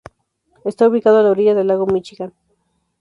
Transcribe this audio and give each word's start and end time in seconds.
Está 0.65 0.87
ubicada 0.87 1.19
a 1.19 1.21
la 1.21 1.29
orilla 1.29 1.53
del 1.53 1.67
lago 1.67 1.85
Míchigan. 1.85 2.33